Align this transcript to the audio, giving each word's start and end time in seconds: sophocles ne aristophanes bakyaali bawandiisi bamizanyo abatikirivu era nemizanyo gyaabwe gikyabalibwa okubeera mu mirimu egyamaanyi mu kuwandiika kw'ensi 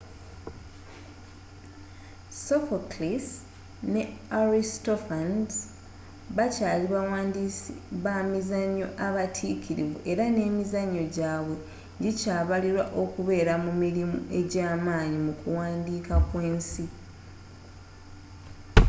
sophocles 2.45 3.27
ne 3.93 4.01
aristophanes 4.39 5.53
bakyaali 6.37 6.85
bawandiisi 6.95 7.71
bamizanyo 8.03 8.87
abatikirivu 9.07 9.95
era 10.11 10.25
nemizanyo 10.37 11.03
gyaabwe 11.15 11.57
gikyabalibwa 12.03 12.83
okubeera 13.01 13.53
mu 13.63 13.71
mirimu 13.81 14.17
egyamaanyi 14.39 15.17
mu 15.25 15.33
kuwandiika 15.41 16.15
kw'ensi 16.29 16.85